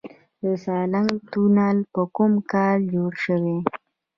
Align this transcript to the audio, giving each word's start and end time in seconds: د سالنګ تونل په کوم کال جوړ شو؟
د 0.43 0.45
سالنګ 0.63 1.11
تونل 1.31 1.77
په 1.93 2.01
کوم 2.15 2.33
کال 2.51 2.77
جوړ 2.93 3.11
شو؟ 3.23 3.35